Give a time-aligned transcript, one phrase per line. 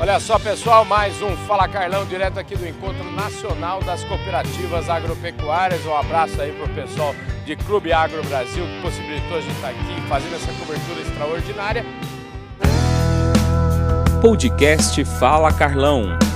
[0.00, 5.84] Olha só, pessoal, mais um Fala Carlão, direto aqui do Encontro Nacional das Cooperativas Agropecuárias.
[5.84, 7.14] Um abraço aí para o pessoal
[7.44, 11.84] de Clube Agro Brasil, que possibilitou a gente estar aqui fazendo essa cobertura extraordinária.
[14.22, 16.29] Podcast Fala Carlão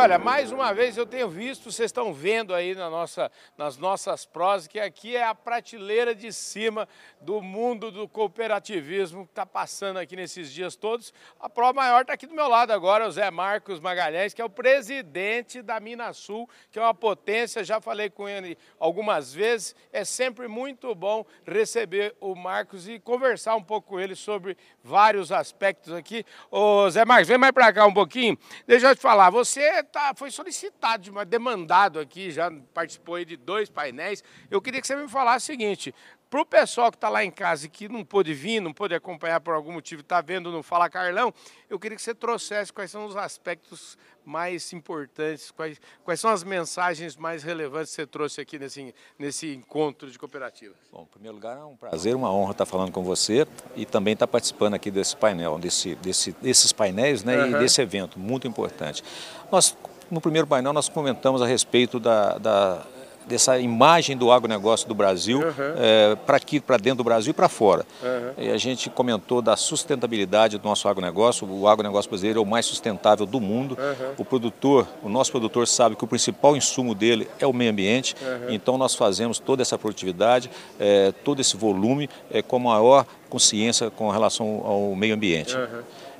[0.00, 4.24] olha, mais uma vez eu tenho visto, vocês estão vendo aí na nossa, nas nossas
[4.24, 6.88] prosas, que aqui é a prateleira de cima
[7.20, 11.12] do mundo do cooperativismo que está passando aqui nesses dias todos.
[11.38, 14.44] A prova maior está aqui do meu lado agora, o Zé Marcos Magalhães, que é
[14.44, 19.76] o presidente da Minasul, que é uma potência, já falei com ele algumas vezes.
[19.92, 25.30] É sempre muito bom receber o Marcos e conversar um pouco com ele sobre vários
[25.30, 26.24] aspectos aqui.
[26.50, 28.38] Ô Zé Marcos, vem mais para cá um pouquinho.
[28.66, 34.22] Deixa eu te falar, você tá, foi solicitado, demandado aqui, já participou de dois painéis.
[34.50, 35.94] Eu queria que você me falasse o seguinte:
[36.30, 38.94] para o pessoal que está lá em casa e que não pôde vir, não pôde
[38.94, 41.34] acompanhar por algum motivo, está vendo no Fala Carlão,
[41.68, 46.44] eu queria que você trouxesse quais são os aspectos mais importantes, quais, quais são as
[46.44, 50.76] mensagens mais relevantes que você trouxe aqui nesse, nesse encontro de cooperativas.
[50.92, 53.44] Bom, em primeiro lugar, é um prazer, uma honra estar falando com você
[53.74, 57.50] e também estar participando aqui desse painel, desse, desse, desses painéis né, uhum.
[57.50, 59.02] e desse evento muito importante.
[59.50, 59.76] Nós,
[60.08, 62.86] no primeiro painel, nós comentamos a respeito da, da
[63.30, 65.74] dessa imagem do agronegócio do Brasil uhum.
[65.76, 67.86] é, para aqui, para dentro do Brasil e para fora.
[68.02, 68.44] Uhum.
[68.44, 71.48] E a gente comentou da sustentabilidade do nosso agronegócio.
[71.48, 73.78] O agronegócio brasileiro é o mais sustentável do mundo.
[73.78, 74.14] Uhum.
[74.18, 78.16] O produtor, o nosso produtor sabe que o principal insumo dele é o meio ambiente.
[78.48, 84.10] Então nós fazemos toda essa produtividade, é, todo esse volume é, com maior consciência com
[84.10, 85.56] relação ao meio ambiente.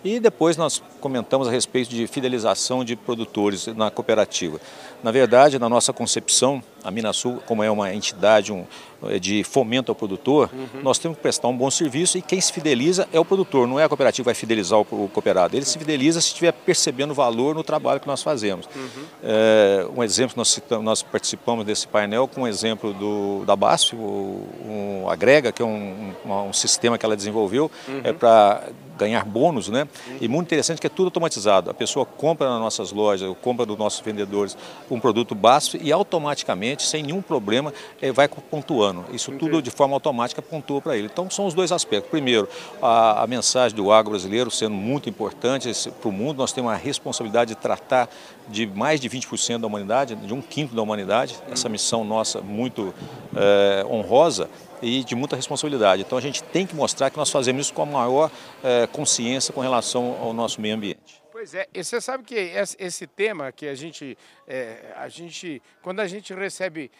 [0.02, 4.58] E depois nós comentamos a respeito de fidelização de produtores na cooperativa.
[5.02, 8.64] Na verdade, na nossa concepção, a Minasul, como é uma entidade um,
[9.04, 10.82] é de fomento ao produtor, uhum.
[10.82, 13.78] nós temos que prestar um bom serviço e quem se fideliza é o produtor, não
[13.78, 15.56] é a cooperativa que vai fidelizar o, o cooperado.
[15.56, 18.66] Ele se fideliza se estiver percebendo valor no trabalho que nós fazemos.
[18.74, 19.04] Uhum.
[19.22, 23.96] É, um exemplo, nós, citamos, nós, participamos desse painel com um exemplo do, da BASF,
[23.96, 28.00] o, um, Agrega, que é um, um, um sistema que ela desenvolveu uhum.
[28.04, 28.64] é para
[29.00, 29.88] ganhar bônus, né?
[30.20, 31.70] E muito interessante que é tudo automatizado.
[31.70, 34.56] A pessoa compra nas nossas lojas, compra dos nossos vendedores
[34.90, 39.04] um produto BASF e automaticamente, sem nenhum problema, eh, vai pontuando.
[39.12, 41.08] Isso tudo de forma automática pontua para ele.
[41.10, 42.10] Então são os dois aspectos.
[42.10, 42.48] Primeiro,
[42.82, 46.38] a, a mensagem do agro brasileiro sendo muito importante para o mundo.
[46.38, 48.08] Nós temos a responsabilidade de tratar
[48.48, 51.36] de mais de 20% da humanidade, de um quinto da humanidade.
[51.50, 52.92] Essa missão nossa muito
[53.34, 54.48] é, honrosa
[54.82, 56.02] e de muita responsabilidade.
[56.02, 58.30] Então a gente tem que mostrar que nós fazemos isso com a maior
[58.62, 61.20] é, consciência com relação ao nosso meio ambiente.
[61.40, 66.00] Pois é, e você sabe que esse tema que a gente, é, a gente, quando
[66.00, 66.90] a gente recebe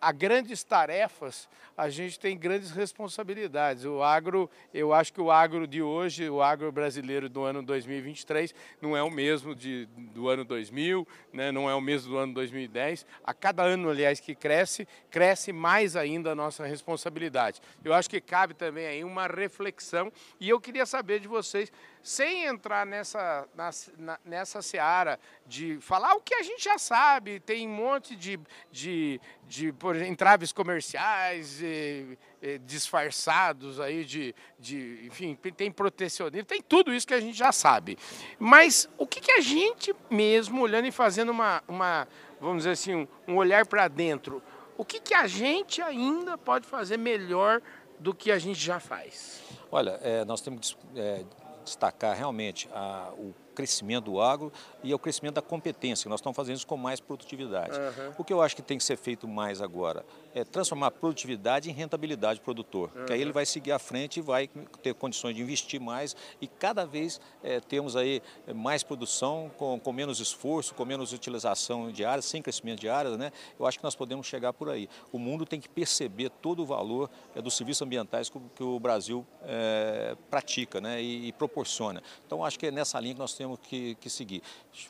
[0.00, 3.84] a grandes tarefas, a gente tem grandes responsabilidades.
[3.84, 8.54] O agro, eu acho que o agro de hoje, o agro brasileiro do ano 2023,
[8.80, 11.52] não é o mesmo de, do ano 2000, né?
[11.52, 13.06] não é o mesmo do ano 2010.
[13.22, 17.60] A cada ano, aliás, que cresce, cresce mais ainda a nossa responsabilidade.
[17.84, 21.70] Eu acho que cabe também aí uma reflexão e eu queria saber de vocês
[22.02, 27.68] sem entrar nessa, na, nessa seara de falar o que a gente já sabe, tem
[27.68, 28.40] um monte de,
[28.70, 36.62] de, de por entraves comerciais e, e disfarçados aí de, de, enfim, tem protecionismo, tem
[36.62, 37.98] tudo isso que a gente já sabe.
[38.38, 42.08] Mas o que, que a gente mesmo, olhando e fazendo uma, uma
[42.40, 44.42] vamos dizer assim, um, um olhar para dentro,
[44.76, 47.60] o que, que a gente ainda pode fazer melhor
[47.98, 49.42] do que a gente já faz?
[49.70, 51.24] Olha, é, nós temos que é,
[51.68, 54.52] destacar realmente a, o crescimento do agro
[54.84, 56.08] e ao crescimento da competência.
[56.08, 57.76] Nós estamos fazendo isso com mais produtividade.
[57.76, 58.14] Uhum.
[58.16, 61.68] O que eu acho que tem que ser feito mais agora é transformar a produtividade
[61.68, 63.06] em rentabilidade do produtor, uhum.
[63.06, 64.48] que aí ele vai seguir à frente e vai
[64.80, 68.22] ter condições de investir mais e cada vez é, temos aí
[68.54, 73.18] mais produção com, com menos esforço, com menos utilização de áreas, sem crescimento de áreas,
[73.18, 73.32] né?
[73.58, 74.88] Eu acho que nós podemos chegar por aí.
[75.10, 79.26] O mundo tem que perceber todo o valor é, dos serviços ambientais que, o Brasil
[79.42, 81.02] é, pratica, né?
[81.02, 82.02] E, e proporciona.
[82.26, 84.42] Então acho que é nessa linha que nós temos que, que seguir.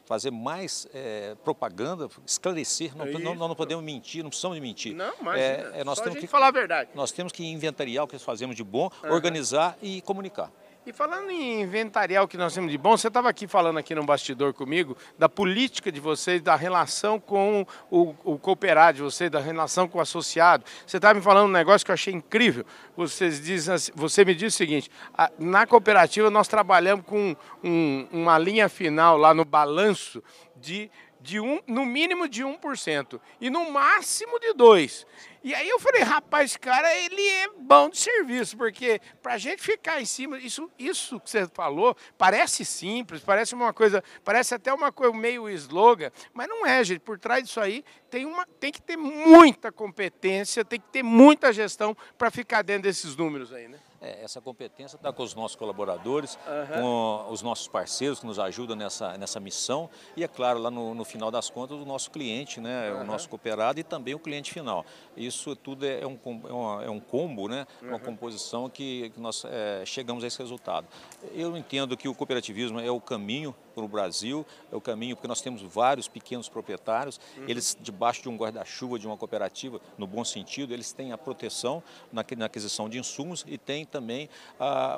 [0.04, 4.60] Fazer mais é, propaganda, esclarecer, não, é não, nós não podemos mentir, não precisamos de
[4.60, 4.94] mentir.
[4.94, 6.90] Não, mas é, é, nós temos que falar a verdade.
[6.94, 9.12] Nós temos que inventariar o que fazemos de bom, uhum.
[9.12, 10.50] organizar e comunicar.
[10.88, 13.94] E falando em inventariar o que nós temos de bom, você estava aqui falando aqui
[13.94, 19.30] no bastidor comigo da política de vocês, da relação com o, o cooperado de vocês,
[19.30, 20.64] da relação com o associado.
[20.86, 22.64] Você estava me falando um negócio que eu achei incrível.
[22.96, 28.08] Vocês dizem, assim, você me disse o seguinte: a, na cooperativa nós trabalhamos com um,
[28.10, 30.22] uma linha final lá no balanço
[30.56, 30.90] de
[31.20, 35.06] de um, no mínimo de 1% e no máximo de 2%.
[35.42, 39.62] E aí eu falei, rapaz, cara ele é bom de serviço, porque para a gente
[39.62, 44.72] ficar em cima, isso, isso que você falou, parece simples, parece uma coisa, parece até
[44.72, 47.00] uma coisa meio slogan, mas não é, gente.
[47.00, 51.52] Por trás disso aí tem, uma, tem que ter muita competência, tem que ter muita
[51.52, 53.78] gestão para ficar dentro desses números aí, né?
[54.00, 56.82] É, essa competência está com os nossos colaboradores, uhum.
[56.82, 60.94] com os nossos parceiros que nos ajudam nessa, nessa missão e, é claro, lá no,
[60.94, 63.00] no final das contas, o nosso cliente, né, uhum.
[63.00, 64.86] o nosso cooperado e também o cliente final.
[65.16, 67.88] Isso tudo é um, é, uma, é um combo, né, uhum.
[67.88, 70.86] uma composição que, que nós é, chegamos a esse resultado.
[71.32, 75.28] Eu entendo que o cooperativismo é o caminho para o Brasil, é o caminho, porque
[75.28, 77.44] nós temos vários pequenos proprietários, uhum.
[77.46, 81.82] eles debaixo de um guarda-chuva de uma cooperativa, no bom sentido, eles têm a proteção
[82.12, 84.28] na, na aquisição de insumos e têm também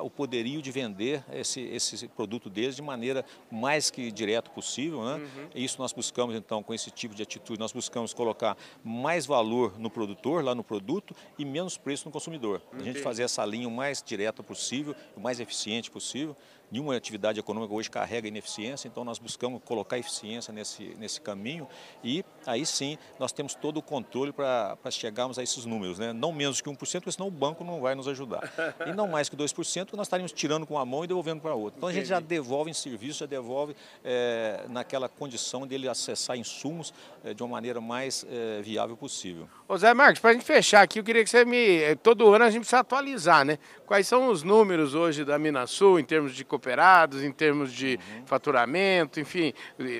[0.01, 5.03] o poderio de vender esse, esse produto deles de maneira mais que direta possível.
[5.03, 5.15] Né?
[5.15, 5.49] Uhum.
[5.53, 9.77] E isso nós buscamos então com esse tipo de atitude, nós buscamos colocar mais valor
[9.79, 12.61] no produtor, lá no produto, e menos preço no consumidor.
[12.73, 16.35] A gente fazer essa linha o mais direta possível, o mais eficiente possível
[16.71, 21.67] nenhuma atividade econômica hoje carrega ineficiência, então nós buscamos colocar eficiência nesse, nesse caminho
[22.03, 26.13] e aí sim nós temos todo o controle para chegarmos a esses números, né?
[26.13, 28.41] não menos que 1%, porque senão o banco não vai nos ajudar.
[28.85, 31.55] E não mais que 2%, nós estaríamos tirando com uma mão e devolvendo para a
[31.55, 31.77] outra.
[31.77, 36.93] Então a gente já devolve em serviço, já devolve é, naquela condição dele acessar insumos
[37.23, 39.47] é, de uma maneira mais é, viável possível.
[39.67, 41.95] Ô Zé Marcos, para a gente fechar aqui, eu queria que você me...
[41.97, 43.59] Todo ano a gente precisa atualizar, né?
[43.85, 48.25] Quais são os números hoje da Minasul em termos de cooperados, em termos de uhum.
[48.25, 49.51] faturamento, enfim,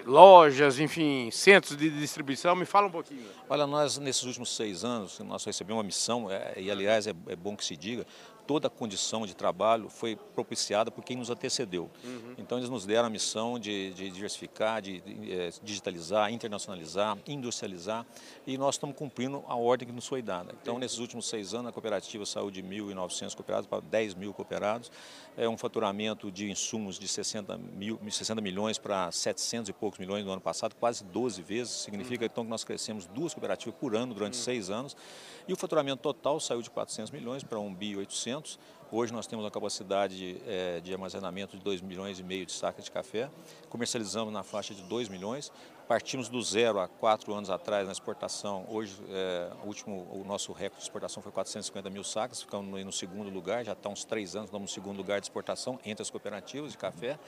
[0.05, 2.55] lojas, enfim, centros de distribuição?
[2.55, 3.25] Me fala um pouquinho.
[3.49, 7.35] Olha, nós nesses últimos seis anos, nós recebemos uma missão, é, e aliás é, é
[7.35, 8.05] bom que se diga,
[8.47, 11.89] toda a condição de trabalho foi propiciada por quem nos antecedeu.
[12.03, 12.35] Uhum.
[12.37, 18.05] Então, eles nos deram a missão de, de diversificar, de, de é, digitalizar, internacionalizar, industrializar,
[18.45, 20.53] e nós estamos cumprindo a ordem que nos foi dada.
[20.61, 24.91] Então, nesses últimos seis anos, a cooperativa saiu de 1.900 cooperados para 10 mil cooperados,
[25.37, 30.25] é um faturamento de insumos de 60, mil, 60 milhões para 700 e poucos milhões
[30.25, 32.29] no ano passado, quase 12 vezes, significa uhum.
[32.31, 34.43] então que nós crescemos duas cooperativas por ano durante uhum.
[34.43, 34.95] seis anos,
[35.47, 38.57] e o faturamento total saiu de 400 milhões para 1.800 400
[38.93, 42.83] Hoje nós temos uma capacidade é, de armazenamento de 2 milhões e meio de sacas
[42.83, 43.29] de café,
[43.69, 45.49] comercializamos na faixa de 2 milhões,
[45.87, 50.53] partimos do zero há quatro anos atrás na exportação, hoje é, o, último, o nosso
[50.53, 54.35] recorde de exportação foi 450 mil sacas, ficamos no, segundo lugar, já está uns três
[54.35, 57.19] anos, estamos no segundo lugar de exportação entre as cooperativas de café,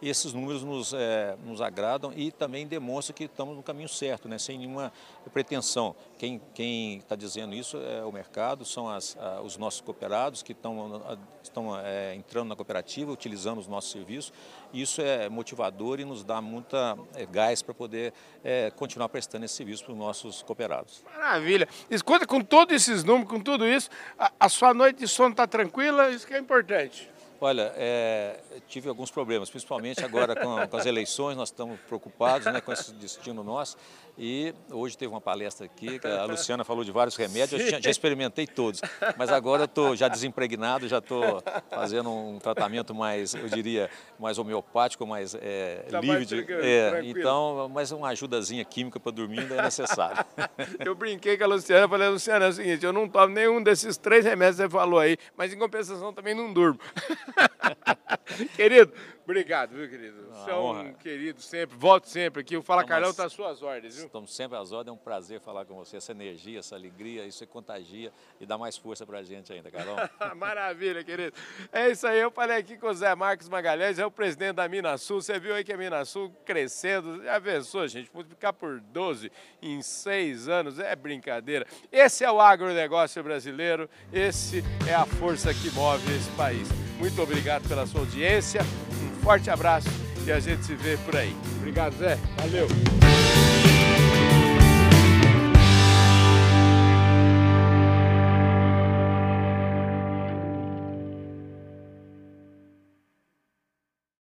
[0.00, 4.28] e esses números nos, é, nos agradam e também demonstram que estamos no caminho certo,
[4.28, 4.92] né, sem nenhuma
[5.32, 5.96] pretensão.
[6.16, 11.02] Quem está dizendo isso é o mercado, são as, a, os nossos cooperados que estão,
[11.42, 14.32] estão é, entrando na cooperativa, utilizando os nossos serviços.
[14.72, 18.12] Isso é motivador e nos dá muita é, gás para poder
[18.42, 21.04] é, continuar prestando esse serviço para os nossos cooperados.
[21.16, 21.68] Maravilha.
[21.90, 25.46] Escuta, com todos esses números, com tudo isso, a, a sua noite de sono está
[25.46, 26.10] tranquila?
[26.10, 27.14] Isso que é importante.
[27.40, 32.60] Olha, é, tive alguns problemas, principalmente agora com, com, as eleições, nós estamos preocupados né,
[32.60, 33.76] com esse destino nosso.
[34.16, 38.46] E hoje teve uma palestra aqui, a Luciana falou de vários remédios, eu já, experimentei
[38.46, 38.80] todos,
[39.16, 45.04] mas agora estou já desempregnado, já estou fazendo um tratamento mais, eu diria, mais homeopático,
[45.04, 46.24] mais é, tá livre.
[46.24, 50.24] De, é, então, mas uma ajudazinha química para dormir ainda é necessário.
[50.84, 53.96] Eu brinquei com a Luciana, falei, Luciana, é o seguinte, eu não tomo nenhum desses
[53.96, 56.78] três remédios que você falou aí, mas em compensação também não durmo.
[58.56, 58.92] Querido,
[59.22, 60.28] obrigado, viu, querido?
[60.32, 62.56] Você é um querido sempre, volto sempre aqui.
[62.56, 64.06] O Fala Não, Carlão está às suas ordens, viu?
[64.06, 65.96] Estamos sempre às ordens, é um prazer falar com você.
[65.96, 69.70] Essa energia, essa alegria, isso é contagia e dá mais força para a gente ainda,
[69.70, 69.96] Carlão.
[70.36, 71.36] Maravilha, querido.
[71.72, 74.68] É isso aí, eu falei aqui com o Zé Marcos Magalhães, é o presidente da
[74.68, 75.20] Minasul.
[75.20, 80.48] Você viu aí que a Minasul crescendo, já pensou, gente, multiplicar por 12 em seis
[80.48, 81.66] anos, é brincadeira.
[81.92, 86.68] Esse é o agronegócio brasileiro, esse é a força que move esse país.
[86.98, 88.60] Muito obrigado pela sua audiência,
[89.02, 89.88] um forte abraço
[90.24, 91.34] e a gente se vê por aí.
[91.58, 92.16] Obrigado, Zé.
[92.36, 92.68] Valeu.